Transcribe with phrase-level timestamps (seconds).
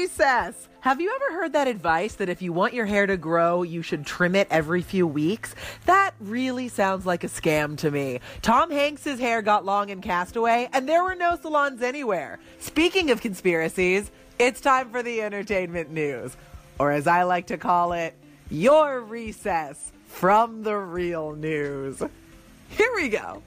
[0.00, 0.66] recess.
[0.80, 3.82] Have you ever heard that advice that if you want your hair to grow, you
[3.82, 5.54] should trim it every few weeks?
[5.84, 8.20] That really sounds like a scam to me.
[8.40, 12.38] Tom Hanks's hair got long in Castaway, and there were no salons anywhere.
[12.60, 16.34] Speaking of conspiracies, it's time for the entertainment news,
[16.78, 18.14] or as I like to call it,
[18.50, 22.02] your recess from the real news.
[22.70, 23.42] Here we go.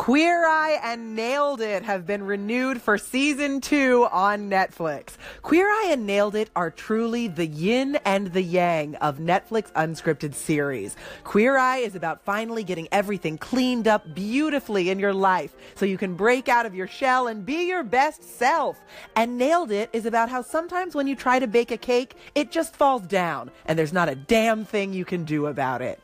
[0.00, 5.18] Queer Eye and Nailed It have been renewed for season two on Netflix.
[5.42, 10.32] Queer Eye and Nailed It are truly the yin and the yang of Netflix unscripted
[10.32, 10.96] series.
[11.24, 15.98] Queer Eye is about finally getting everything cleaned up beautifully in your life so you
[15.98, 18.80] can break out of your shell and be your best self.
[19.16, 22.50] And Nailed It is about how sometimes when you try to bake a cake, it
[22.50, 26.00] just falls down and there's not a damn thing you can do about it.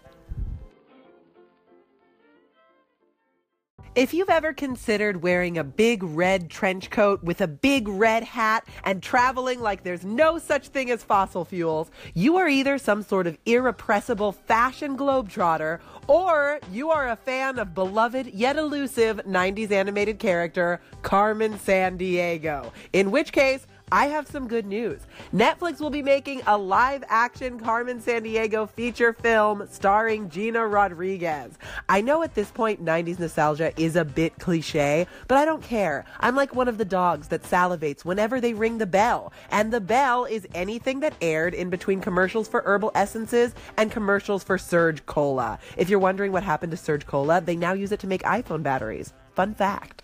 [3.96, 8.68] If you've ever considered wearing a big red trench coat with a big red hat
[8.84, 13.26] and traveling like there's no such thing as fossil fuels, you are either some sort
[13.26, 20.18] of irrepressible fashion globetrotter or you are a fan of beloved yet elusive 90s animated
[20.18, 22.70] character Carmen Sandiego.
[22.92, 25.02] In which case, I have some good news.
[25.32, 31.56] Netflix will be making a live action Carmen Sandiego feature film starring Gina Rodriguez.
[31.88, 36.04] I know at this point 90s nostalgia is a bit cliche, but I don't care.
[36.18, 39.32] I'm like one of the dogs that salivates whenever they ring the bell.
[39.52, 44.42] And the bell is anything that aired in between commercials for herbal essences and commercials
[44.42, 45.60] for Surge Cola.
[45.76, 48.64] If you're wondering what happened to Surge Cola, they now use it to make iPhone
[48.64, 49.12] batteries.
[49.36, 49.95] Fun fact.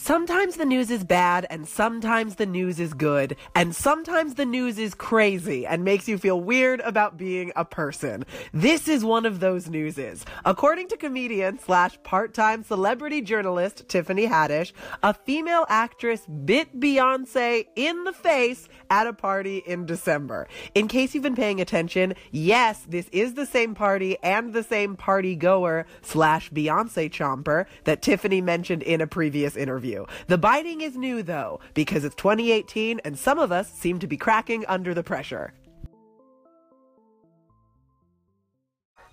[0.00, 4.78] Sometimes the news is bad, and sometimes the news is good, and sometimes the news
[4.78, 8.24] is crazy and makes you feel weird about being a person.
[8.52, 10.24] This is one of those newses.
[10.44, 18.04] According to comedian slash part-time celebrity journalist Tiffany Haddish, a female actress bit Beyonce in
[18.04, 20.46] the face at a party in December.
[20.76, 24.94] In case you've been paying attention, yes, this is the same party and the same
[24.94, 29.87] party goer slash Beyonce chomper that Tiffany mentioned in a previous interview.
[30.26, 34.16] The biting is new though, because it's 2018 and some of us seem to be
[34.16, 35.52] cracking under the pressure.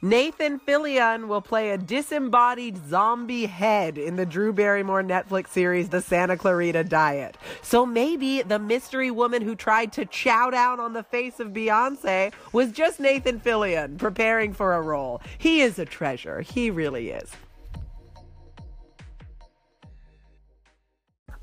[0.02, 6.00] Nathan Fillion will play a disembodied zombie head in the Drew Barrymore Netflix series The
[6.00, 7.38] Santa Clarita Diet.
[7.64, 12.34] So maybe the mystery woman who tried to chow down on the face of Beyonce
[12.52, 15.24] was just Nathan Fillion preparing for a role.
[15.40, 16.42] He is a treasure.
[16.42, 17.32] He really is.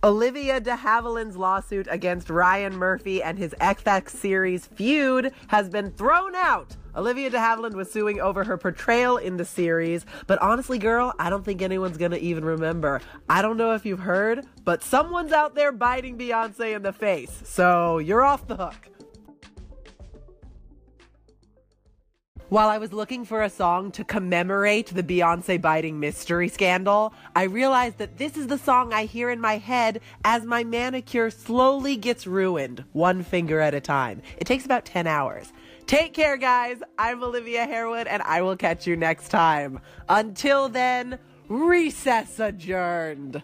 [0.04, 6.34] Olivia de Havilland's lawsuit against Ryan Murphy and his FX series Feud has been thrown
[6.34, 6.76] out.
[6.96, 11.30] Olivia de Havilland was suing over her portrayal in the series, but honestly, girl, I
[11.30, 13.00] don't think anyone's gonna even remember.
[13.28, 17.40] I don't know if you've heard, but someone's out there biting Beyonce in the face,
[17.44, 18.88] so you're off the hook.
[22.52, 27.44] While I was looking for a song to commemorate the Beyonce biting mystery scandal, I
[27.44, 31.96] realized that this is the song I hear in my head as my manicure slowly
[31.96, 34.20] gets ruined, one finger at a time.
[34.36, 35.50] It takes about 10 hours.
[35.86, 36.82] Take care, guys.
[36.98, 39.80] I'm Olivia Harewood, and I will catch you next time.
[40.10, 43.42] Until then, recess adjourned.